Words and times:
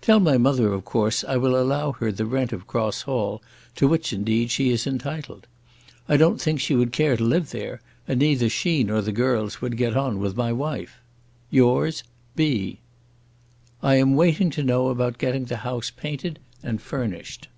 Tell 0.00 0.20
my 0.20 0.38
mother 0.38 0.72
of 0.72 0.86
course 0.86 1.22
I 1.22 1.36
will 1.36 1.54
allow 1.54 1.92
her 1.92 2.10
the 2.10 2.24
rent 2.24 2.50
of 2.50 2.66
Cross 2.66 3.02
Hall, 3.02 3.42
to 3.74 3.86
which 3.86 4.10
indeed 4.10 4.50
she 4.50 4.70
is 4.70 4.86
entitled. 4.86 5.46
I 6.08 6.16
don't 6.16 6.40
think 6.40 6.60
she 6.60 6.74
would 6.74 6.92
care 6.92 7.14
to 7.14 7.22
live 7.22 7.50
there, 7.50 7.82
and 8.08 8.18
neither 8.18 8.48
she 8.48 8.82
nor 8.84 9.02
the 9.02 9.12
girls 9.12 9.60
would 9.60 9.76
get 9.76 9.94
on 9.94 10.18
with 10.18 10.34
my 10.34 10.50
wife. 10.50 11.02
"Yours, 11.50 12.04
B. 12.36 12.80
"I 13.82 13.96
am 13.96 14.14
waiting 14.16 14.48
to 14.52 14.62
know 14.62 14.88
about 14.88 15.18
getting 15.18 15.44
the 15.44 15.58
house 15.58 15.90
painted 15.94 16.38
and 16.62 16.80
furnished." 16.80 17.48